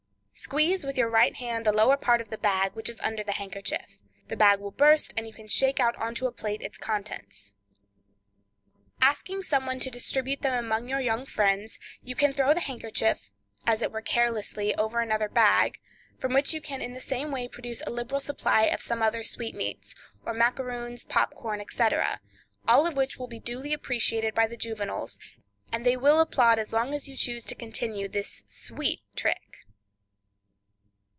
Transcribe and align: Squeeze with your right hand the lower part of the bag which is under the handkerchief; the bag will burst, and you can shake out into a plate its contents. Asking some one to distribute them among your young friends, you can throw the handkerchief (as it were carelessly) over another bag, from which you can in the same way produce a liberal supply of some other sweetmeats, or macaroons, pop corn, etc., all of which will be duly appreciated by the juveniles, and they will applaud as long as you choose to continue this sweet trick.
Squeeze 0.33 0.83
with 0.83 0.97
your 0.97 1.09
right 1.09 1.35
hand 1.35 1.67
the 1.67 1.71
lower 1.71 1.95
part 1.95 2.19
of 2.19 2.29
the 2.29 2.37
bag 2.37 2.73
which 2.73 2.89
is 2.89 2.99
under 3.01 3.23
the 3.23 3.31
handkerchief; 3.33 3.99
the 4.27 4.35
bag 4.35 4.59
will 4.59 4.71
burst, 4.71 5.13
and 5.15 5.27
you 5.27 5.33
can 5.33 5.47
shake 5.47 5.79
out 5.79 5.95
into 6.01 6.25
a 6.25 6.31
plate 6.31 6.63
its 6.63 6.79
contents. 6.79 7.53
Asking 9.01 9.43
some 9.43 9.67
one 9.67 9.79
to 9.81 9.91
distribute 9.91 10.41
them 10.41 10.57
among 10.65 10.89
your 10.89 10.99
young 10.99 11.27
friends, 11.27 11.77
you 12.01 12.15
can 12.15 12.33
throw 12.33 12.55
the 12.55 12.59
handkerchief 12.61 13.29
(as 13.67 13.83
it 13.83 13.91
were 13.91 14.01
carelessly) 14.01 14.73
over 14.75 14.99
another 14.99 15.29
bag, 15.29 15.79
from 16.17 16.33
which 16.33 16.55
you 16.55 16.59
can 16.59 16.81
in 16.81 16.93
the 16.93 17.01
same 17.01 17.29
way 17.29 17.47
produce 17.47 17.83
a 17.85 17.91
liberal 17.91 18.19
supply 18.19 18.63
of 18.63 18.81
some 18.81 19.03
other 19.03 19.23
sweetmeats, 19.23 19.93
or 20.25 20.33
macaroons, 20.33 21.03
pop 21.03 21.35
corn, 21.35 21.61
etc., 21.61 22.19
all 22.67 22.87
of 22.87 22.97
which 22.97 23.15
will 23.19 23.27
be 23.27 23.39
duly 23.39 23.73
appreciated 23.73 24.33
by 24.33 24.47
the 24.47 24.57
juveniles, 24.57 25.19
and 25.71 25.85
they 25.85 25.95
will 25.95 26.19
applaud 26.19 26.57
as 26.57 26.73
long 26.73 26.95
as 26.95 27.07
you 27.07 27.15
choose 27.15 27.45
to 27.45 27.53
continue 27.53 28.07
this 28.07 28.43
sweet 28.47 29.01
trick. 29.15 29.39